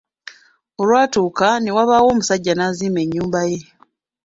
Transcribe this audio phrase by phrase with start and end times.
[0.81, 3.59] Olwatuuka ne wabaawo omusajja n’azimba ennyumba ye.